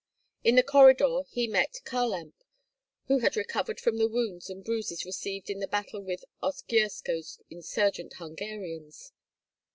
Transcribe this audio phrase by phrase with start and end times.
[0.43, 2.33] In the corridor he met Kharlamp,
[3.05, 8.13] who had recovered from the wounds and bruises received in the battle with Oskyerko's insurgent
[8.15, 9.11] Hungarians.